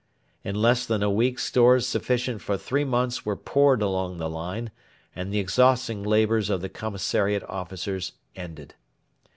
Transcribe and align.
In 0.43 0.55
less 0.55 0.87
than 0.87 1.03
a 1.03 1.11
week 1.11 1.37
stores 1.37 1.85
sufficient 1.85 2.41
for 2.41 2.57
three 2.57 2.83
months 2.83 3.23
were 3.23 3.35
poured 3.35 3.83
along 3.83 4.17
the 4.17 4.31
line, 4.31 4.71
and 5.15 5.31
the 5.31 5.37
exhausting 5.37 6.01
labours 6.01 6.49
of 6.49 6.61
the 6.61 6.69
commissariat 6.69 7.43
officers 7.47 8.13
ended. 8.35 8.73